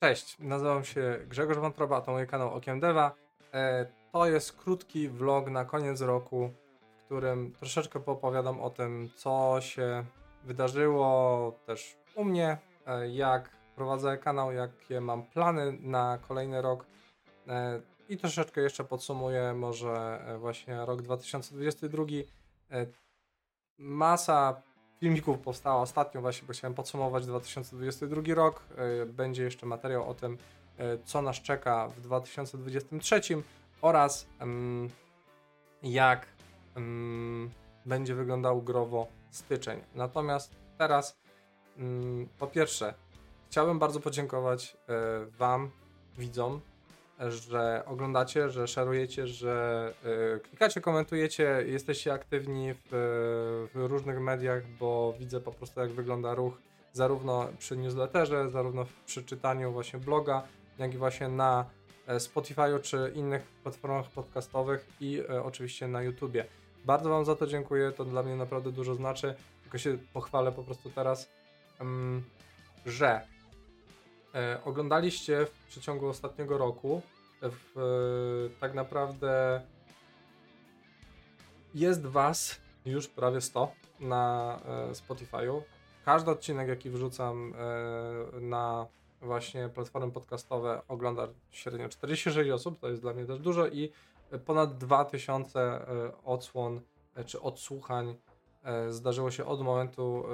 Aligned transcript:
Cześć, 0.00 0.36
nazywam 0.38 0.84
się 0.84 1.18
Grzegorz 1.26 1.58
Wątroba, 1.58 2.00
to 2.00 2.12
mój 2.12 2.26
kanał 2.26 2.54
Okiem 2.54 2.80
Deva. 2.80 3.14
E, 3.54 3.86
to 4.12 4.26
jest 4.26 4.52
krótki 4.52 5.08
vlog 5.08 5.50
na 5.50 5.64
koniec 5.64 6.00
roku, 6.00 6.50
w 6.98 7.04
którym 7.04 7.52
troszeczkę 7.52 8.00
poopowiadam 8.00 8.60
o 8.60 8.70
tym, 8.70 9.10
co 9.16 9.56
się 9.60 10.04
wydarzyło 10.44 11.52
też 11.66 11.96
u 12.14 12.24
mnie, 12.24 12.58
e, 12.86 13.08
jak 13.08 13.50
prowadzę 13.76 14.18
kanał, 14.18 14.52
jakie 14.52 15.00
mam 15.00 15.22
plany 15.22 15.78
na 15.80 16.18
kolejny 16.28 16.62
rok 16.62 16.86
e, 17.48 17.80
i 18.08 18.16
troszeczkę 18.16 18.60
jeszcze 18.60 18.84
podsumuję 18.84 19.54
może 19.54 20.20
właśnie 20.38 20.86
rok 20.86 21.02
2022. 21.02 22.04
E, 22.70 22.86
masa 23.78 24.62
filmików 25.00 25.38
powstała 25.38 25.82
ostatnio 25.82 26.20
właśnie, 26.20 26.46
bo 26.46 26.52
chciałem 26.52 26.74
podsumować 26.74 27.26
2022 27.26 28.34
rok. 28.34 28.62
E, 29.02 29.06
będzie 29.06 29.42
jeszcze 29.42 29.66
materiał 29.66 30.10
o 30.10 30.14
tym, 30.14 30.38
e, 30.78 30.98
co 31.04 31.22
nas 31.22 31.36
czeka 31.36 31.88
w 31.88 32.00
2023 32.00 33.20
oraz 33.82 34.26
jak 35.82 36.26
będzie 37.86 38.14
wyglądał 38.14 38.62
growo 38.62 39.06
styczeń. 39.30 39.80
Natomiast 39.94 40.56
teraz 40.78 41.18
po 42.38 42.46
pierwsze 42.46 42.94
chciałbym 43.50 43.78
bardzo 43.78 44.00
podziękować 44.00 44.76
e, 44.88 45.26
Wam, 45.38 45.70
widzom, 46.18 46.60
że 47.28 47.82
oglądacie, 47.86 48.50
że 48.50 48.66
szerujecie, 48.66 49.26
że 49.26 49.94
y, 50.36 50.40
klikacie, 50.40 50.80
komentujecie, 50.80 51.64
jesteście 51.66 52.12
aktywni 52.12 52.74
w, 52.74 52.88
w, 53.74 53.86
różnych 53.88 54.20
mediach, 54.20 54.62
bo 54.80 55.14
widzę 55.18 55.40
po 55.40 55.52
prostu 55.52 55.80
jak 55.80 55.90
wygląda 55.90 56.34
ruch 56.34 56.54
zarówno 56.92 57.48
przy 57.58 57.76
newsletterze, 57.76 58.50
zarówno 58.50 58.86
przy 59.06 59.24
czytaniu 59.24 59.72
właśnie 59.72 59.98
bloga, 59.98 60.42
jak 60.78 60.94
i 60.94 60.98
właśnie 60.98 61.28
na 61.28 61.64
e, 62.06 62.16
Spotify'u 62.16 62.80
czy 62.80 63.12
innych 63.14 63.42
platformach 63.62 64.10
podcastowych 64.10 64.86
i 65.00 65.20
y, 65.20 65.42
oczywiście 65.42 65.88
na 65.88 66.02
YouTubie. 66.02 66.44
Bardzo 66.84 67.10
Wam 67.10 67.24
za 67.24 67.36
to 67.36 67.46
dziękuję, 67.46 67.92
to 67.92 68.04
dla 68.04 68.22
mnie 68.22 68.36
naprawdę 68.36 68.72
dużo 68.72 68.94
znaczy, 68.94 69.34
tylko 69.62 69.78
się 69.78 69.98
pochwalę 70.12 70.52
po 70.52 70.62
prostu 70.62 70.90
teraz, 70.90 71.30
że 72.86 73.20
E, 74.34 74.60
oglądaliście 74.64 75.46
w 75.46 75.66
przeciągu 75.66 76.08
ostatniego 76.08 76.58
roku 76.58 77.02
w, 77.42 77.78
e, 78.56 78.60
tak 78.60 78.74
naprawdę 78.74 79.62
jest 81.74 82.06
Was 82.06 82.60
już 82.84 83.08
prawie 83.08 83.40
100 83.40 83.72
na 84.00 84.56
e, 84.64 84.92
Spotify'u. 84.92 85.60
Każdy 86.04 86.30
odcinek, 86.30 86.68
jaki 86.68 86.90
wrzucam 86.90 87.54
na 88.40 88.86
właśnie 89.20 89.68
platformy 89.68 90.12
podcastowe 90.12 90.82
ogląda 90.88 91.28
średnio 91.50 91.88
46 91.88 92.50
osób, 92.50 92.80
to 92.80 92.88
jest 92.88 93.02
dla 93.02 93.12
mnie 93.12 93.26
też 93.26 93.38
dużo 93.38 93.66
i 93.66 93.92
ponad 94.46 94.78
2000 94.78 95.86
odsłon 96.24 96.80
czy 97.26 97.40
odsłuchań 97.40 98.16
zdarzyło 98.88 99.30
się 99.30 99.44
od 99.44 99.60
momentu 99.60 100.24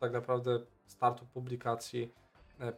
tak 0.00 0.12
naprawdę 0.12 0.60
startu 0.86 1.26
publikacji 1.26 2.12
E, 2.27 2.27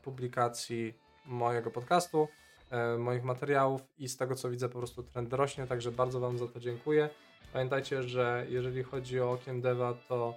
publikacji 0.03 0.95
mojego 1.27 1.71
podcastu, 1.71 2.29
e, 2.71 2.99
moich 2.99 3.25
materiałów 3.25 3.83
i 3.99 4.09
z 4.09 4.17
tego 4.17 4.35
co 4.35 4.51
widzę 4.51 4.69
po 4.69 4.79
prostu 4.79 5.03
trend 5.03 5.33
rośnie, 5.33 5.67
także 5.67 5.93
bardzo 5.93 6.21
Wam 6.21 6.39
za 6.39 6.49
to 6.49 6.61
dziękuję. 6.61 7.11
Pamiętajcie, 7.53 8.03
że 8.03 8.47
jeżeli 8.49 8.83
chodzi 8.83 9.21
o 9.21 9.33
Okiem 9.33 9.61
Deva, 9.61 9.95
to 10.09 10.35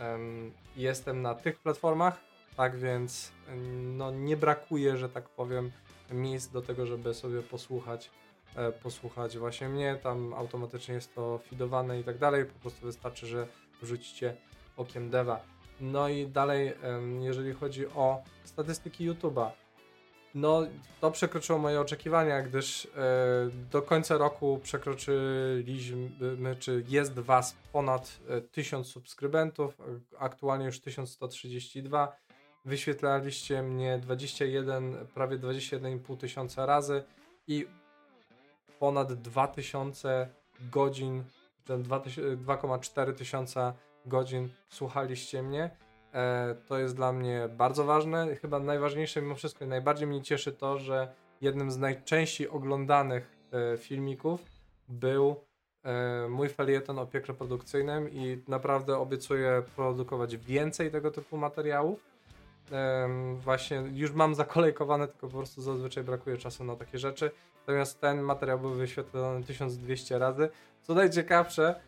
um, 0.00 0.52
jestem 0.76 1.22
na 1.22 1.34
tych 1.34 1.58
platformach, 1.58 2.20
tak 2.56 2.76
więc 2.76 3.32
no, 3.96 4.10
nie 4.10 4.36
brakuje, 4.36 4.96
że 4.96 5.08
tak 5.08 5.28
powiem, 5.28 5.70
miejsc 6.10 6.48
do 6.48 6.62
tego, 6.62 6.86
żeby 6.86 7.14
sobie 7.14 7.42
posłuchać 7.42 8.10
e, 8.56 8.72
posłuchać 8.72 9.38
właśnie 9.38 9.68
mnie, 9.68 9.98
tam 10.02 10.34
automatycznie 10.34 10.94
jest 10.94 11.14
to 11.14 11.38
feedowane 11.38 12.00
i 12.00 12.04
tak 12.04 12.18
dalej, 12.18 12.44
po 12.44 12.58
prostu 12.58 12.86
wystarczy, 12.86 13.26
że 13.26 13.46
wrzucicie 13.82 14.36
Okiem 14.76 15.10
Deva. 15.10 15.40
No 15.80 16.08
i 16.08 16.26
dalej, 16.26 16.72
jeżeli 17.20 17.52
chodzi 17.52 17.86
o 17.86 18.22
statystyki 18.44 19.10
YouTube'a, 19.10 19.50
no 20.34 20.66
to 21.00 21.10
przekroczyło 21.10 21.58
moje 21.58 21.80
oczekiwania, 21.80 22.42
gdyż 22.42 22.86
e, 22.86 22.88
do 23.70 23.82
końca 23.82 24.18
roku 24.18 24.60
przekroczyliśmy, 24.62 26.56
czy 26.58 26.84
jest 26.88 27.18
Was 27.18 27.56
ponad 27.72 28.20
1000 28.52 28.86
e, 28.88 28.90
subskrybentów, 28.90 29.78
aktualnie 30.18 30.66
już 30.66 30.80
1132. 30.80 32.16
Wyświetlaliście 32.64 33.62
mnie 33.62 33.98
21, 33.98 35.06
prawie 35.14 35.38
21,5 35.38 36.16
tysiąca 36.16 36.66
razy 36.66 37.04
i 37.46 37.66
ponad 38.78 39.12
2000 39.12 40.28
godzin, 40.60 41.24
2,4 41.66 43.14
tysiąca 43.14 43.74
godzin 44.08 44.48
słuchaliście 44.68 45.42
mnie. 45.42 45.70
E, 46.14 46.54
to 46.66 46.78
jest 46.78 46.96
dla 46.96 47.12
mnie 47.12 47.48
bardzo 47.56 47.84
ważne. 47.84 48.36
Chyba 48.36 48.58
najważniejsze 48.58 49.22
mimo 49.22 49.34
wszystko 49.34 49.64
i 49.64 49.68
najbardziej 49.68 50.08
mnie 50.08 50.22
cieszy 50.22 50.52
to, 50.52 50.78
że 50.78 51.14
jednym 51.40 51.70
z 51.70 51.78
najczęściej 51.78 52.48
oglądanych 52.48 53.36
e, 53.52 53.76
filmików 53.76 54.44
był 54.88 55.36
e, 55.84 56.28
mój 56.28 56.48
felieton 56.48 56.98
o 56.98 57.06
piekle 57.06 57.34
produkcyjnym 57.34 58.10
i 58.12 58.42
naprawdę 58.48 58.98
obiecuję 58.98 59.62
produkować 59.76 60.36
więcej 60.36 60.90
tego 60.90 61.10
typu 61.10 61.36
materiałów. 61.36 62.08
Właśnie 63.34 63.76
już 63.94 64.12
mam 64.12 64.34
zakolejkowane, 64.34 65.08
tylko 65.08 65.28
po 65.28 65.36
prostu 65.36 65.62
zazwyczaj 65.62 66.04
brakuje 66.04 66.36
czasu 66.36 66.64
na 66.64 66.76
takie 66.76 66.98
rzeczy. 66.98 67.30
Natomiast 67.60 68.00
ten 68.00 68.20
materiał 68.20 68.58
był 68.58 68.70
wyświetlony 68.70 69.44
1200 69.44 70.18
razy. 70.18 70.48
Co 70.82 70.94
najciekawsze, 70.94 71.80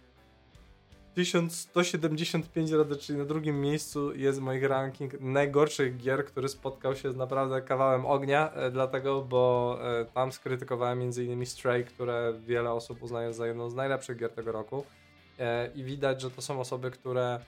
1175 1.24 2.70
razy, 2.70 2.96
czyli 2.96 3.18
na 3.18 3.24
drugim 3.24 3.60
miejscu 3.60 4.14
jest 4.16 4.40
mój 4.40 4.60
ranking 4.60 5.20
najgorszych 5.20 5.96
gier, 5.96 6.24
który 6.24 6.48
spotkał 6.48 6.96
się 6.96 7.12
z 7.12 7.16
naprawdę 7.16 7.62
kawałem 7.62 8.06
ognia, 8.06 8.52
e, 8.52 8.70
dlatego, 8.70 9.22
bo 9.22 9.78
e, 9.82 10.04
tam 10.04 10.32
skrytykowałem 10.32 11.00
m.in. 11.00 11.46
Stray, 11.46 11.84
które 11.84 12.34
wiele 12.46 12.72
osób 12.72 13.02
uznaje 13.02 13.32
za 13.32 13.46
jedną 13.46 13.70
z 13.70 13.74
najlepszych 13.74 14.16
gier 14.16 14.32
tego 14.32 14.52
roku. 14.52 14.84
E, 15.38 15.70
I 15.74 15.84
widać, 15.84 16.20
że 16.20 16.30
to 16.30 16.42
są 16.42 16.60
osoby, 16.60 16.90
które 16.90 17.40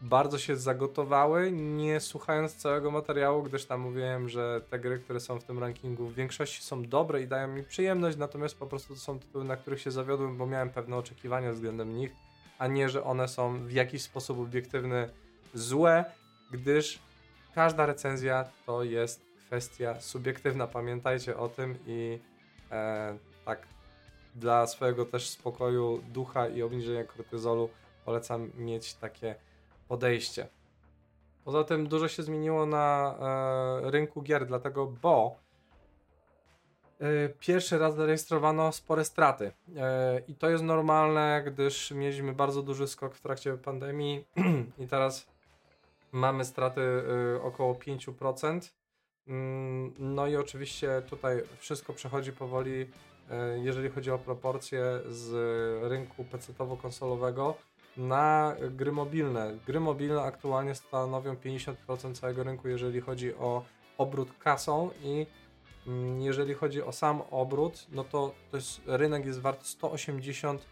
bardzo 0.00 0.38
się 0.38 0.56
zagotowały, 0.56 1.52
nie 1.52 2.00
słuchając 2.00 2.54
całego 2.56 2.90
materiału, 2.90 3.42
gdyż 3.42 3.64
tam 3.64 3.80
mówiłem, 3.80 4.28
że 4.28 4.60
te 4.70 4.78
gry, 4.78 4.98
które 4.98 5.20
są 5.20 5.40
w 5.40 5.44
tym 5.44 5.58
rankingu 5.58 6.06
w 6.06 6.14
większości 6.14 6.62
są 6.62 6.82
dobre 6.82 7.22
i 7.22 7.28
dają 7.28 7.48
mi 7.48 7.62
przyjemność, 7.62 8.16
natomiast 8.16 8.58
po 8.58 8.66
prostu 8.66 8.94
to 8.94 9.00
są 9.00 9.18
tytuły, 9.18 9.44
na 9.44 9.56
których 9.56 9.80
się 9.80 9.90
zawiodłem, 9.90 10.36
bo 10.36 10.46
miałem 10.46 10.70
pewne 10.70 10.96
oczekiwania 10.96 11.52
względem 11.52 11.96
nich, 11.96 12.12
a 12.58 12.66
nie, 12.66 12.88
że 12.88 13.04
one 13.04 13.28
są 13.28 13.66
w 13.66 13.72
jakiś 13.72 14.02
sposób 14.02 14.38
obiektywny 14.38 15.10
złe, 15.54 16.04
gdyż 16.50 16.98
każda 17.54 17.86
recenzja 17.86 18.44
to 18.66 18.84
jest 18.84 19.26
kwestia 19.46 20.00
subiektywna, 20.00 20.66
pamiętajcie 20.66 21.36
o 21.36 21.48
tym 21.48 21.78
i 21.86 22.18
e, 22.70 23.18
tak 23.44 23.66
dla 24.34 24.66
swojego 24.66 25.04
też 25.04 25.28
spokoju 25.28 26.02
ducha 26.12 26.48
i 26.48 26.62
obniżenia 26.62 27.04
kortyzolu 27.04 27.70
polecam 28.04 28.50
mieć 28.58 28.94
takie 28.94 29.34
podejście. 29.88 30.48
Poza 31.44 31.64
tym 31.64 31.86
dużo 31.86 32.08
się 32.08 32.22
zmieniło 32.22 32.66
na 32.66 33.14
e, 33.86 33.90
rynku 33.90 34.22
gier, 34.22 34.46
dlatego, 34.46 34.86
bo 34.86 35.36
pierwszy 37.40 37.78
raz 37.78 37.96
zarejestrowano 37.96 38.72
spore 38.72 39.04
straty. 39.04 39.52
E, 39.76 40.20
I 40.28 40.34
to 40.34 40.50
jest 40.50 40.64
normalne, 40.64 41.42
gdyż 41.46 41.90
mieliśmy 41.90 42.32
bardzo 42.32 42.62
duży 42.62 42.88
skok 42.88 43.14
w 43.14 43.20
trakcie 43.20 43.56
pandemii 43.56 44.24
i 44.84 44.86
teraz 44.86 45.26
mamy 46.12 46.44
straty 46.44 46.80
e, 46.80 47.42
około 47.42 47.74
5%. 47.74 48.60
Mm, 49.28 49.94
no 49.98 50.26
i 50.26 50.36
oczywiście 50.36 51.02
tutaj 51.08 51.42
wszystko 51.58 51.92
przechodzi 51.92 52.32
powoli, 52.32 52.86
e, 53.30 53.58
jeżeli 53.58 53.88
chodzi 53.88 54.10
o 54.10 54.18
proporcje 54.18 54.82
z 55.08 55.32
rynku 55.90 56.24
PC-towo-konsolowego 56.24 57.54
na 57.96 58.56
gry 58.70 58.92
mobilne. 58.92 59.58
Gry 59.66 59.80
mobilne 59.80 60.22
aktualnie 60.22 60.74
stanowią 60.74 61.34
50% 61.34 62.14
całego 62.14 62.42
rynku, 62.42 62.68
jeżeli 62.68 63.00
chodzi 63.00 63.34
o 63.34 63.64
obrót 63.98 64.28
kasą 64.38 64.90
i 65.02 65.26
jeżeli 66.18 66.54
chodzi 66.54 66.82
o 66.82 66.92
sam 66.92 67.22
obrót, 67.30 67.86
no 67.92 68.04
to, 68.04 68.34
to 68.50 68.56
jest, 68.56 68.80
rynek 68.86 69.26
jest 69.26 69.40
wart 69.40 69.66
180, 69.66 70.66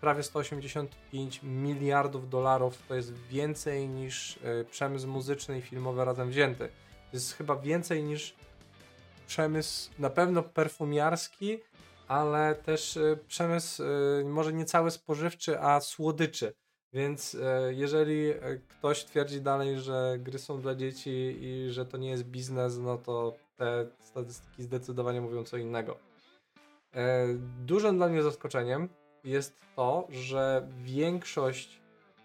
prawie 0.00 0.22
185 0.22 1.40
miliardów 1.42 2.30
dolarów. 2.30 2.82
To 2.88 2.94
jest 2.94 3.12
więcej 3.12 3.88
niż 3.88 4.36
y, 4.36 4.64
przemysł 4.70 5.08
muzyczny 5.08 5.58
i 5.58 5.62
filmowy 5.62 6.04
razem 6.04 6.30
wzięty. 6.30 6.68
To 7.10 7.16
jest 7.16 7.34
chyba 7.34 7.56
więcej 7.56 8.04
niż 8.04 8.34
przemysł 9.26 9.90
na 9.98 10.10
pewno 10.10 10.42
perfumiarski, 10.42 11.58
ale 12.08 12.54
też 12.54 12.96
y, 12.96 13.18
przemysł 13.28 13.82
y, 13.82 14.24
może 14.24 14.52
nie 14.52 14.64
cały 14.64 14.90
spożywczy, 14.90 15.60
a 15.60 15.80
słodyczy. 15.80 16.52
Więc 16.92 17.34
e, 17.34 17.74
jeżeli 17.74 18.30
e, 18.30 18.36
ktoś 18.68 19.04
twierdzi 19.04 19.40
dalej, 19.40 19.80
że 19.80 20.16
gry 20.18 20.38
są 20.38 20.60
dla 20.60 20.74
dzieci 20.74 21.36
i 21.40 21.66
że 21.70 21.86
to 21.86 21.96
nie 21.96 22.10
jest 22.10 22.24
biznes, 22.24 22.78
no 22.78 22.98
to 22.98 23.36
te 23.60 23.86
statystyki 23.98 24.62
zdecydowanie 24.62 25.20
mówią 25.20 25.44
co 25.44 25.56
innego. 25.56 25.96
E, 26.94 27.26
dużym 27.66 27.96
dla 27.96 28.08
mnie 28.08 28.22
zaskoczeniem 28.22 28.88
jest 29.24 29.60
to, 29.76 30.06
że 30.10 30.68
większość 30.82 31.80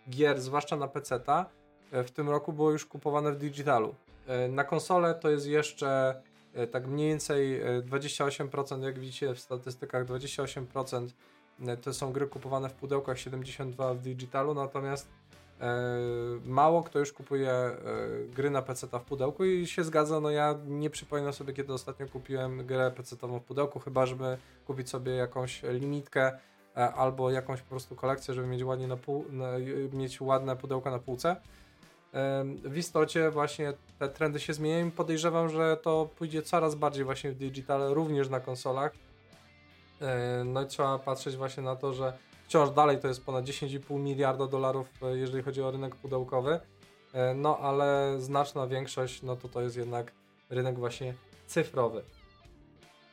gier, 0.09 0.41
zwłaszcza 0.41 0.75
na 0.75 0.87
PC-ta, 0.87 1.45
e, 1.91 2.03
w 2.03 2.11
tym 2.11 2.29
roku 2.29 2.53
było 2.53 2.71
już 2.71 2.85
kupowane 2.85 3.31
w 3.31 3.37
digitalu. 3.37 3.95
E, 4.27 4.47
na 4.47 4.63
konsolę 4.63 5.15
to 5.15 5.29
jest 5.29 5.47
jeszcze 5.47 6.21
tak 6.71 6.87
mniej 6.87 7.09
więcej 7.09 7.61
28%, 7.83 8.83
jak 8.83 8.99
widzicie 8.99 9.33
w 9.33 9.39
statystykach, 9.39 10.05
28% 10.05 11.07
to 11.81 11.93
są 11.93 12.11
gry 12.11 12.27
kupowane 12.27 12.69
w 12.69 12.73
pudełkach, 12.73 13.17
72% 13.17 13.95
w 13.95 14.01
digitalu, 14.01 14.53
natomiast 14.53 15.09
mało 16.45 16.83
kto 16.83 16.99
już 16.99 17.13
kupuje 17.13 17.53
gry 18.35 18.49
na 18.49 18.61
PC 18.61 18.87
w 18.87 19.03
pudełku 19.03 19.45
i 19.45 19.67
się 19.67 19.83
zgadza, 19.83 20.19
no 20.19 20.29
ja 20.29 20.55
nie 20.67 20.89
przypominam 20.89 21.33
sobie, 21.33 21.53
kiedy 21.53 21.73
ostatnio 21.73 22.07
kupiłem 22.07 22.65
grę 22.65 22.91
PC-ową 22.91 23.39
w 23.39 23.43
pudełku, 23.43 23.79
chyba 23.79 24.05
żeby 24.05 24.37
kupić 24.65 24.89
sobie 24.89 25.11
jakąś 25.11 25.63
limitkę 25.63 26.31
E, 26.77 26.93
albo 26.93 27.31
jakąś 27.31 27.61
po 27.61 27.69
prostu 27.69 27.95
kolekcję, 27.95 28.33
żeby 28.33 28.47
mieć, 28.47 28.63
ładnie 28.63 28.87
na 28.87 28.97
pół, 28.97 29.25
na, 29.29 29.51
mieć 29.93 30.21
ładne 30.21 30.55
pudełka 30.55 30.91
na 30.91 30.99
półce. 30.99 31.35
W 32.63 32.77
istocie 32.77 33.31
właśnie 33.31 33.73
te 33.99 34.09
trendy 34.09 34.39
się 34.39 34.53
zmieniają 34.53 34.87
i 34.87 34.91
podejrzewam, 34.91 35.49
że 35.49 35.77
to 35.77 36.09
pójdzie 36.17 36.41
coraz 36.41 36.75
bardziej 36.75 37.05
właśnie 37.05 37.31
w 37.31 37.35
digital, 37.35 37.93
również 37.93 38.29
na 38.29 38.39
konsolach. 38.39 38.91
E, 40.01 40.43
no 40.45 40.61
i 40.61 40.67
trzeba 40.67 40.99
patrzeć 40.99 41.35
właśnie 41.35 41.63
na 41.63 41.75
to, 41.75 41.93
że 41.93 42.17
wciąż 42.47 42.69
dalej 42.69 42.99
to 42.99 43.07
jest 43.07 43.25
ponad 43.25 43.45
10,5 43.45 43.99
miliarda 43.99 44.47
dolarów, 44.47 44.87
e, 45.03 45.17
jeżeli 45.17 45.43
chodzi 45.43 45.61
o 45.61 45.71
rynek 45.71 45.95
pudełkowy. 45.95 46.59
No 47.35 47.57
ale 47.57 48.15
znaczna 48.19 48.67
większość, 48.67 49.21
no 49.21 49.35
to 49.35 49.49
to 49.49 49.61
jest 49.61 49.77
jednak 49.77 50.11
rynek 50.49 50.79
właśnie 50.79 51.13
cyfrowy. 51.47 52.03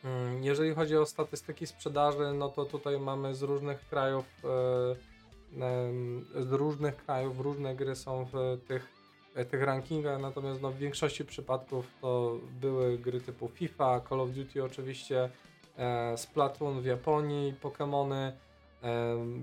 Mm, 0.05 0.45
jeżeli 0.45 0.75
chodzi 0.75 0.97
o 0.97 1.07
statystyki 1.07 1.67
sprzedaży, 1.67 2.33
no 2.35 2.49
to 2.49 2.65
tutaj 2.65 3.01
mamy 3.01 3.35
z 3.35 3.43
różnych 3.43 3.89
krajów, 3.89 4.25
e, 4.45 6.43
z 6.43 6.53
różnych 6.53 6.97
krajów 6.97 7.41
różne 7.41 7.75
gry 7.75 7.97
są 7.97 8.27
w 8.33 8.59
tych, 8.69 8.89
e, 9.35 9.45
tych 9.45 9.63
rankingach, 9.63 10.21
natomiast 10.21 10.63
no 10.63 10.71
w 10.71 10.77
większości 10.77 11.25
przypadków 11.25 11.87
to 12.01 12.37
były 12.61 12.99
gry 12.99 13.21
typu 13.21 13.49
FIFA, 13.49 14.01
Call 14.09 14.21
of 14.21 14.31
Duty 14.31 14.65
oczywiście, 14.65 15.31
e, 15.77 16.19
Splatoon 16.19 16.81
w 16.81 16.85
Japonii, 16.85 17.55
Pokémony, 17.63 18.33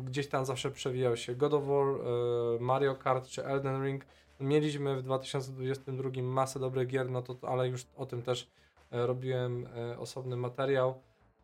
gdzieś 0.03 0.27
tam 0.27 0.45
zawsze 0.45 0.71
przewijał 0.71 1.18
się 1.18 1.36
God 1.36 1.53
of 1.53 1.63
War, 1.63 1.86
Mario 2.59 2.95
Kart 2.95 3.27
czy 3.27 3.45
Elden 3.45 3.86
Ring. 3.86 4.06
Mieliśmy 4.39 4.95
w 4.95 5.03
2022 5.03 6.09
masę 6.21 6.59
dobrych 6.59 6.88
gier, 6.88 7.09
no 7.09 7.21
to, 7.21 7.50
ale 7.50 7.68
już 7.68 7.86
o 7.97 8.06
tym 8.06 8.21
też 8.21 8.47
E, 8.91 9.07
robiłem 9.07 9.68
e, 9.68 10.00
osobny 10.00 10.38
materiał. 10.38 11.01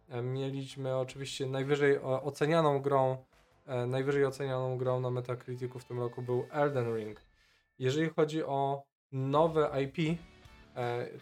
E, 0.10 0.22
mieliśmy 0.22 0.98
oczywiście 0.98 1.46
najwyżej 1.46 2.00
ocenianą 2.02 2.82
grą, 2.82 3.18
najwyżej 3.88 4.26
ocenianą 4.26 4.78
grą 4.78 5.00
na 5.00 5.10
Metacriticu 5.10 5.80
w 5.80 5.86
tym 5.86 6.00
roku 6.00 6.22
był 6.22 6.46
Elden 6.52 6.96
Ring. 6.96 7.22
Jeżeli 7.80 8.10
chodzi 8.10 8.44
o 8.44 8.84
nowe 9.12 9.72
IP, 9.84 10.20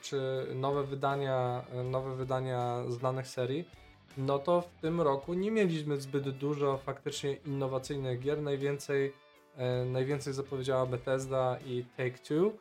czy 0.01 0.47
nowe 0.55 0.83
wydania, 0.83 1.65
nowe 1.83 2.15
wydania 2.15 2.83
znanych 2.87 3.27
serii, 3.27 3.69
no 4.17 4.39
to 4.39 4.61
w 4.61 4.81
tym 4.81 5.01
roku 5.01 5.33
nie 5.33 5.51
mieliśmy 5.51 6.01
zbyt 6.01 6.29
dużo 6.29 6.77
faktycznie 6.77 7.33
innowacyjnych 7.33 8.19
gier. 8.19 8.41
Najwięcej, 8.41 9.13
najwięcej 9.85 10.33
zapowiedziała 10.33 10.85
Bethesda 10.85 11.57
i 11.65 11.85
Take-Two 11.97 12.51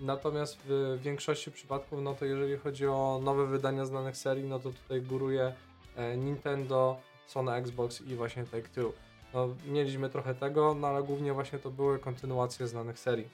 Natomiast 0.00 0.58
w 0.64 0.98
większości 1.02 1.50
przypadków, 1.50 2.02
no 2.02 2.14
to 2.14 2.24
jeżeli 2.24 2.56
chodzi 2.56 2.86
o 2.86 3.20
nowe 3.24 3.46
wydania 3.46 3.84
znanych 3.84 4.16
serii, 4.16 4.44
no 4.44 4.58
to 4.58 4.70
tutaj 4.70 5.02
góruje 5.02 5.52
e, 5.96 6.16
Nintendo, 6.16 6.96
Sony 7.26 7.52
Xbox 7.52 8.00
i 8.00 8.14
właśnie 8.14 8.44
Take-Two. 8.44 8.92
No, 9.34 9.48
mieliśmy 9.66 10.08
trochę 10.08 10.34
tego, 10.34 10.74
no 10.74 10.88
ale 10.88 11.02
głównie 11.02 11.32
właśnie 11.32 11.58
to 11.58 11.70
były 11.70 11.98
kontynuacje 11.98 12.68
znanych 12.68 12.98
serii. 12.98 13.28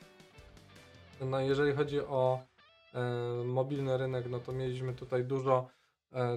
No 1.20 1.40
jeżeli 1.40 1.72
chodzi 1.72 2.00
o 2.00 2.40
e, 2.94 3.44
mobilny 3.44 3.98
rynek, 3.98 4.26
no 4.30 4.38
to 4.38 4.52
mieliśmy 4.52 4.94
tutaj 4.94 5.24
dużo, 5.24 5.68
e, 5.68 5.77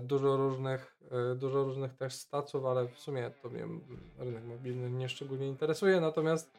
dużo 0.02 0.38
różnych, 0.38 0.98
e, 1.32 1.36
dużo 1.36 1.64
różnych 1.64 1.94
też 1.94 2.14
staców, 2.14 2.66
ale 2.66 2.88
w 2.88 3.00
sumie 3.00 3.32
to 3.42 3.50
mnie 3.50 3.68
rynek 4.20 4.44
mobilny 4.44 4.90
nie 4.90 5.10
szczególnie 5.10 5.48
interesuje. 5.48 6.02
Natomiast 6.02 6.52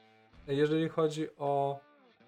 jeżeli 0.47 0.89
chodzi 0.89 1.37
o 1.39 1.81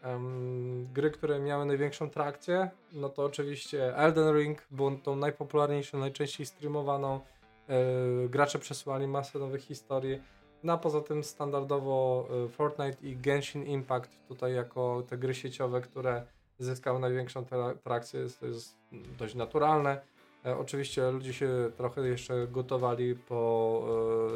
Um, 0.04 0.88
gry, 0.92 1.10
które 1.10 1.40
miały 1.40 1.64
największą 1.66 2.10
trakcję, 2.10 2.70
no 2.92 3.08
to 3.08 3.25
oczywiście 3.25 3.96
Elden 3.96 4.38
Ring 4.38 4.62
był 4.70 4.98
tą 4.98 5.16
najpopularniejszą, 5.16 5.98
najczęściej 5.98 6.46
streamowaną. 6.46 7.20
Yy, 7.69 8.28
gracze 8.28 8.58
przesyłali 8.58 9.06
masę 9.06 9.38
nowych 9.38 9.62
historii. 9.62 10.22
No 10.62 10.72
a 10.72 10.78
poza 10.78 11.00
tym 11.00 11.25
standardowo 11.25 12.28
Fortnite 12.48 12.96
i 13.02 13.16
Genshin 13.16 13.64
Impact 13.66 14.10
tutaj 14.28 14.54
jako 14.54 15.02
te 15.08 15.19
gry 15.19 15.34
sieciowe, 15.34 15.81
które 15.81 16.26
zyskały 16.58 17.00
największą 17.00 17.44
tra 17.44 17.75
trakcję, 17.75 18.26
to 18.40 18.46
jest 18.46 18.76
dość 19.19 19.34
naturalne. 19.34 20.00
E, 20.46 20.58
oczywiście 20.58 21.11
ludzie 21.11 21.32
się 21.32 21.70
trochę 21.76 22.08
jeszcze 22.08 22.46
gotowali 22.46 23.14
po 23.14 23.82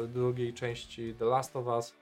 e, 0.03 0.07
drugiej 0.07 0.53
części 0.53 1.13
The 1.19 1.25
Last 1.25 1.55
of 1.55 1.65
Us 1.65 1.93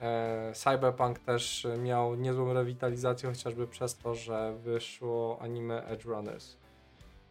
E, 0.00 0.52
Cyberpunk 0.54 1.18
też 1.18 1.66
miał 1.78 2.14
niezłą 2.14 2.52
rewitalizację, 2.52 3.28
chociażby 3.28 3.66
przez 3.66 3.96
to, 3.96 4.14
że 4.14 4.54
wyszło 4.64 5.38
anime 5.40 5.86
Edge 5.86 6.04
Runners. 6.04 6.56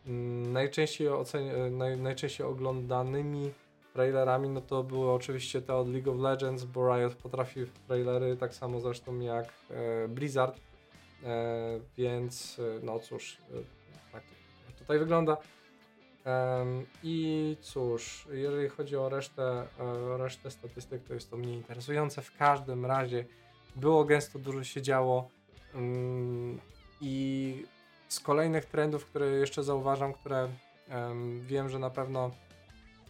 Mm, 0.08 0.54
najczęściej, 0.54 1.08
naj, 1.72 1.98
najczęściej 1.98 2.48
oglądanymi 2.48 3.52
trailerami 3.94 4.50
no 4.50 4.62
to 4.62 4.84
były 4.84 5.12
oczywiście 5.12 5.62
te 5.62 5.76
od 5.76 5.90
League 5.90 6.12
of 6.12 6.20
Legends, 6.20 6.64
bo 6.64 6.96
Riot 6.96 7.16
potrafi 7.16 7.66
trailery, 7.88 8.38
tak 8.38 8.54
samo 8.54 8.80
zresztą 8.80 9.20
jak 9.20 9.54
Blizzard, 10.10 10.60
więc 11.98 12.62
no 12.84 13.00
cóż, 13.00 13.38
tak 14.12 14.24
tutaj 14.80 15.00
wygląda. 15.00 15.38
I 17.04 17.58
cóż, 17.62 18.28
jeżeli 18.32 18.70
chodzi 18.70 18.96
o 18.96 19.10
resztę, 19.10 19.68
e, 19.80 20.18
resztę 20.18 20.52
statystyk, 20.52 21.04
to 21.04 21.14
jest 21.14 21.30
to 21.30 21.38
mniej 21.38 21.54
interesujące. 21.56 22.22
W 22.22 22.38
każdym 22.38 22.86
razie 22.86 23.26
było 23.76 24.06
gęsto, 24.06 24.40
dużo 24.40 24.64
się 24.64 24.82
działo. 24.82 25.30
Mm, 25.74 26.60
I 27.02 27.66
z 28.08 28.20
kolejnych 28.20 28.66
trendów, 28.66 29.06
które 29.06 29.28
jeszcze 29.28 29.64
zauważam, 29.64 30.14
które 30.14 30.50
wiem, 31.48 31.70
że 31.70 31.80
na 31.80 31.90
pewno 31.90 32.32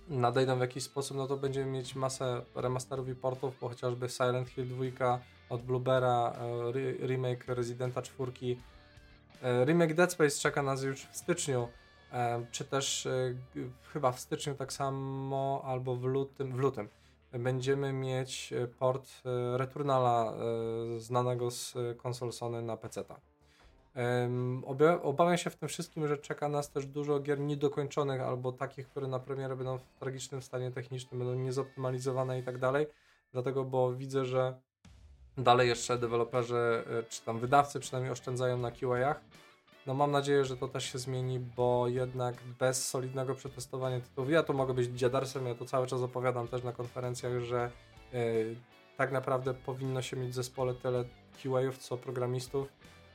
nadejdą 0.10 0.58
w 0.58 0.62
jakiś 0.62 0.84
sposób, 0.84 1.18
no 1.18 1.28
to 1.28 1.38
będziemy 1.38 1.72
mieć 1.72 1.96
masę 1.96 2.42
remasterów 2.56 3.10
i 3.10 3.16
portów, 3.16 3.60
bo 3.62 3.70
chociażby 3.70 4.10
Silent 4.10 4.50
Hill 4.50 4.68
2 4.68 5.20
od 5.50 5.62
Bluebera, 5.62 6.34
e, 7.02 7.08
remake 7.08 7.48
Residenta 7.48 8.02
4, 8.02 8.58
e, 9.42 9.66
remake 9.66 9.94
Dead 9.94 10.12
Space 10.12 10.40
czeka 10.40 10.64
nas 10.64 10.84
już 10.84 11.06
w 11.06 11.18
styczniu, 11.18 11.68
czy 12.52 12.66
też 12.66 13.06
e, 13.06 13.36
chyba 13.94 14.12
w 14.12 14.20
styczniu 14.20 14.56
tak 14.56 14.74
samo, 14.74 15.62
albo 15.66 15.96
w 15.96 16.04
lutym, 16.04 16.56
w 16.56 16.60
lutym 16.60 16.90
będziemy 17.32 17.94
mieć 17.94 18.54
e, 18.54 18.68
port 18.68 19.10
e, 19.26 19.58
Returnala 19.58 20.34
znanego 20.98 21.52
z 21.52 21.76
konsol 21.98 22.34
Sony 22.34 22.62
na 22.62 22.78
PC. 22.78 23.04
Obawiam 25.02 25.38
się 25.38 25.50
w 25.50 25.56
tym 25.56 25.70
wszystkim, 25.70 26.08
że 26.08 26.18
czeka 26.18 26.50
nas 26.50 26.72
też 26.72 26.86
dużo 26.86 27.20
gier 27.20 27.40
niedokończonych 27.40 28.22
albo 28.22 28.52
takich, 28.52 28.88
które 28.88 29.08
na 29.08 29.20
premierę 29.20 29.56
będą 29.56 29.78
w 29.78 29.84
tragicznym 30.00 30.42
stanie 30.42 30.72
technicznym, 30.72 31.20
będą 31.20 31.36
niezoptymalizowane 31.36 32.40
i 32.40 32.44
tak 32.44 32.58
dalej. 32.58 32.88
Dlatego, 33.32 33.64
bo 33.64 33.94
widzę, 33.94 34.26
że 34.26 34.60
dalej 35.38 35.70
jeszcze 35.70 35.98
deweloperzy 35.98 36.84
czy 37.10 37.22
tam 37.22 37.40
wydawcy 37.40 37.80
przynajmniej 37.80 38.12
oszczędzają 38.12 38.58
na 38.58 38.72
QA-ach 38.72 39.22
no 39.90 39.96
mam 39.96 40.12
nadzieję, 40.12 40.46
że 40.46 40.58
to 40.58 40.68
też 40.68 40.92
się 40.92 41.00
zmieni, 41.00 41.40
bo 41.40 41.88
jednak 41.88 42.36
bez 42.60 42.88
solidnego 42.88 43.36
przetestowania 43.36 44.00
tytułów, 44.00 44.30
ja 44.30 44.44
tu 44.44 44.54
mogę 44.54 44.74
być 44.74 45.00
dziadarsem, 45.00 45.46
ja 45.46 45.56
to 45.56 45.66
cały 45.66 45.88
czas 45.88 46.02
opowiadam 46.02 46.48
też 46.48 46.64
na 46.64 46.72
konferencjach, 46.72 47.40
że 47.40 47.72
yy, 48.14 48.56
tak 48.98 49.12
naprawdę 49.12 49.54
powinno 49.54 50.02
się 50.02 50.18
mieć 50.18 50.32
w 50.32 50.34
zespole 50.34 50.74
tyle 50.74 51.04
QA-ów, 51.44 51.78
co 51.78 51.98
programistów. 51.98 52.68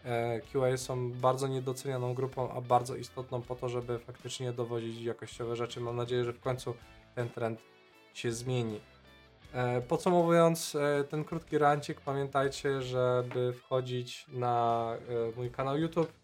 E, 0.04 0.40
QA 0.40 0.76
są 0.76 1.12
bardzo 1.12 1.48
niedocenianą 1.48 2.14
grupą, 2.14 2.50
a 2.52 2.60
bardzo 2.60 2.96
istotną 2.96 3.42
po 3.42 3.54
to, 3.56 3.68
żeby 3.68 3.98
faktycznie 3.98 4.52
dowodzić 4.52 5.02
jakościowe 5.02 5.56
rzeczy. 5.56 5.80
Mam 5.80 5.96
nadzieję, 5.96 6.24
że 6.24 6.32
w 6.32 6.40
końcu 6.40 6.74
ten 7.14 7.28
trend 7.28 7.60
się 8.14 8.32
zmieni. 8.32 8.80
E, 9.52 9.80
podsumowując 9.80 10.76
ten 11.08 11.24
krótki 11.24 11.58
rancik, 11.58 12.00
pamiętajcie, 12.00 12.82
żeby 12.82 13.52
wchodzić 13.52 14.26
na 14.28 14.88
mój 15.36 15.50
kanał 15.50 15.78
YouTube, 15.78 16.12
E, 16.12 16.23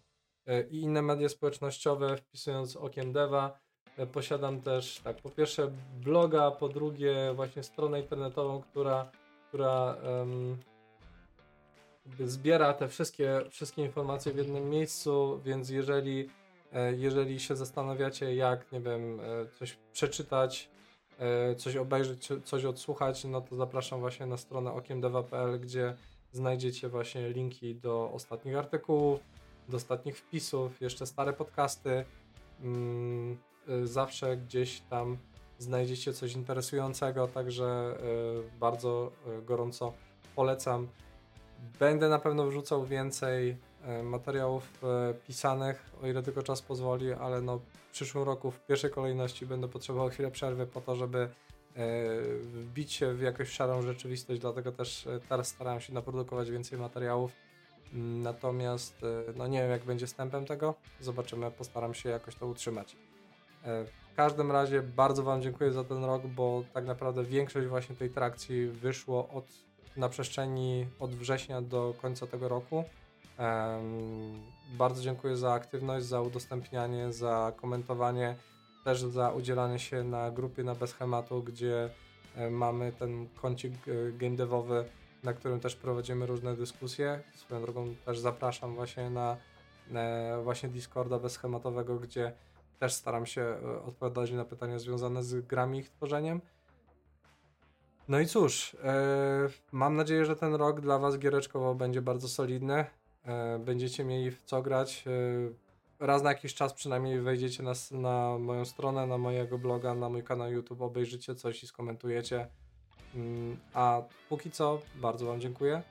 i 0.71 0.81
inne 0.81 1.01
media 1.01 1.29
społecznościowe, 1.29 2.17
wpisując 2.17 2.75
okiem 2.75 3.13
deva. 3.13 3.59
E, 3.97 4.07
posiadam 4.07 4.61
też, 4.61 4.99
tak, 5.03 5.17
po 5.17 5.29
pierwsze 5.29 5.71
bloga, 5.99 6.51
po 6.51 6.69
drugie 6.69 7.33
właśnie 7.35 7.63
stronę 7.63 7.99
internetową, 8.01 8.61
która, 8.61 9.11
która 9.47 9.95
um, 10.03 10.57
zbiera 12.19 12.73
te 12.73 12.87
wszystkie, 12.87 13.41
wszystkie 13.49 13.81
informacje 13.81 14.33
w 14.33 14.37
jednym 14.37 14.69
miejscu, 14.69 15.41
więc 15.45 15.69
jeżeli 15.69 16.29
E, 16.73 16.95
jeżeli 16.95 17.39
się 17.39 17.55
zastanawiacie, 17.55 18.35
jak, 18.35 18.71
nie 18.71 18.81
wiem, 18.81 19.19
e, 19.19 19.23
coś 19.59 19.77
przeczytać, 19.93 20.69
e, 21.19 21.55
coś 21.55 21.75
obejrzeć, 21.75 22.29
coś 22.43 22.65
odsłuchać, 22.65 23.23
no 23.23 23.41
to 23.41 23.55
zapraszam 23.55 23.99
właśnie 23.99 24.25
na 24.25 24.37
stronę 24.37 24.73
okiemdewa.pl, 24.73 25.59
gdzie 25.59 25.95
znajdziecie 26.31 26.89
właśnie 26.89 27.29
linki 27.29 27.75
do 27.75 28.11
ostatnich 28.13 28.57
artykułów, 28.57 29.19
do 29.71 29.77
ostatnich 29.77 30.17
wpisów, 30.17 30.81
jeszcze 30.81 31.05
stare 31.05 31.33
podcasty. 31.33 32.05
Mm, 32.61 33.37
zawsze 33.83 34.37
gdzieś 34.37 34.81
tam 34.81 35.17
znajdziecie 35.59 36.13
coś 36.13 36.33
interesującego, 36.33 37.27
także 37.27 37.97
bardzo 38.59 39.11
gorąco 39.45 39.93
polecam. 40.35 40.87
Będę 41.79 42.09
na 42.09 42.19
pewno 42.19 42.47
wrzucał 42.47 42.85
więcej 42.85 43.57
materiałów 44.03 44.83
pisanych, 45.27 45.91
o 46.03 46.07
ile 46.07 46.23
tylko 46.23 46.43
czas 46.43 46.61
pozwoli, 46.61 47.13
ale 47.13 47.41
no 47.41 47.59
w 47.59 47.91
przyszłym 47.91 48.23
roku 48.23 48.51
w 48.51 48.65
pierwszej 48.65 48.91
kolejności 48.91 49.45
będę 49.45 49.67
potrzebował 49.67 50.09
chwilę 50.09 50.31
przerwy 50.31 50.67
po 50.67 50.81
to, 50.81 50.95
żeby 50.95 51.29
wbić 52.41 52.93
się 52.93 53.13
w 53.13 53.21
jakąś 53.21 53.49
szarą 53.49 53.81
rzeczywistość, 53.81 54.41
dlatego 54.41 54.71
też 54.71 55.07
teraz 55.29 55.47
starałem 55.47 55.81
się 55.81 55.93
naprodukować 55.93 56.51
więcej 56.51 56.79
materiałów. 56.79 57.31
Natomiast 57.93 59.01
no 59.35 59.47
nie 59.47 59.61
wiem 59.61 59.71
jak 59.71 59.83
będzie 59.83 60.07
z 60.07 60.13
tempem 60.13 60.45
tego, 60.45 60.75
zobaczymy, 60.99 61.51
postaram 61.51 61.93
się 61.93 62.09
jakoś 62.09 62.35
to 62.35 62.47
utrzymać. 62.47 62.95
W 64.11 64.15
każdym 64.15 64.51
razie 64.51 64.81
bardzo 64.81 65.23
Wam 65.23 65.41
dziękuję 65.41 65.71
za 65.71 65.83
ten 65.83 66.03
rok, 66.03 66.27
bo 66.27 66.63
tak 66.73 66.85
naprawdę 66.85 67.23
większość 67.23 67.67
właśnie 67.67 67.95
tej 67.95 68.09
trakcji 68.09 68.67
wyszło 68.67 69.29
od, 69.29 69.45
na 69.97 70.09
przestrzeni 70.09 70.87
od 70.99 71.15
września 71.15 71.61
do 71.61 71.93
końca 72.01 72.27
tego 72.27 72.49
roku. 72.49 72.83
Bardzo 74.77 75.01
dziękuję 75.01 75.37
za 75.37 75.53
aktywność, 75.53 76.05
za 76.05 76.21
udostępnianie, 76.21 77.13
za 77.13 77.53
komentowanie, 77.55 78.35
też 78.83 79.01
za 79.01 79.31
udzielanie 79.31 79.79
się 79.79 80.03
na 80.03 80.31
grupie 80.31 80.63
na 80.63 80.75
Bezchematu, 80.75 81.43
gdzie 81.43 81.89
e, 82.35 82.49
mamy 82.49 82.91
ten 82.91 83.27
kącik 83.41 83.73
e, 83.87 84.11
game 84.11 84.35
devowy, 84.35 84.85
na 85.23 85.33
którym 85.33 85.59
też 85.59 85.75
prowadzimy 85.75 86.25
różne 86.25 86.55
dyskusje. 86.55 87.23
Swoją 87.35 87.61
drogą 87.61 87.95
też 88.05 88.19
zapraszam 88.19 88.75
właśnie 88.75 89.09
na 89.09 89.37
właśnie 90.43 90.69
Discorda 90.69 91.19
bezschematowego, 91.19 91.99
gdzie 91.99 92.33
też 92.79 92.93
staram 92.93 93.25
się 93.25 93.41
e, 93.41 93.81
odpowiadać 93.81 94.31
na 94.31 94.45
pytania 94.45 94.79
związane 94.79 95.23
z 95.23 95.45
grami 95.45 95.79
ich 95.79 95.89
tworzeniem. 95.89 96.41
No 98.07 98.19
i 98.19 98.27
cóż, 98.27 98.75
mam 99.71 99.95
nadzieję, 99.95 100.25
że 100.25 100.35
ten 100.35 100.55
rok 100.55 100.81
dla 100.81 100.99
Was 100.99 101.19
giereczkowo 101.19 101.75
będzie 101.75 102.01
bardzo 102.01 102.27
solidny. 102.27 102.85
E, 103.25 103.59
będziecie 103.59 104.03
mieli 104.03 104.31
w 104.31 104.43
co 104.43 104.61
grać. 104.61 105.03
E, 105.07 106.05
raz 106.05 106.23
na 106.23 106.29
jakiś 106.29 106.53
czas 106.53 106.73
przynajmniej 106.73 107.21
wejdziecie 107.21 107.63
na, 107.63 107.73
na 107.91 108.37
moją 108.37 108.65
stronę, 108.65 109.07
na 109.07 109.17
mojego 109.17 109.57
bloga, 109.57 109.93
na 109.93 110.09
mój 110.09 110.23
kanał 110.23 110.51
YouTube, 110.51 110.81
obejrzycie 110.81 111.35
coś 111.35 111.63
i 111.63 111.67
skomentujecie. 111.67 112.47
Mm, 113.15 113.57
a 113.73 114.01
póki 114.29 114.51
co 114.51 114.81
bardzo 114.95 115.25
Wam 115.25 115.41
dziękuję. 115.41 115.81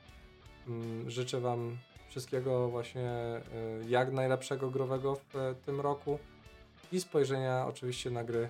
Mm, 0.69 1.11
życzę 1.11 1.41
Wam 1.41 1.79
wszystkiego 2.09 2.69
właśnie 2.69 3.11
e, 3.11 3.43
jak 3.89 4.13
najlepszego 4.13 4.71
growego 4.71 5.15
w 5.15 5.55
tym 5.67 5.81
roku 5.81 6.19
i 6.93 7.01
spojrzenia 7.01 7.67
oczywiście 7.67 8.11
na 8.11 8.25
gry 8.25 8.49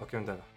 okiem 0.00 0.24
Dela. 0.24 0.51